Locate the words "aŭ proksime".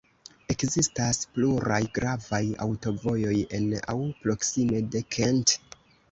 3.93-4.81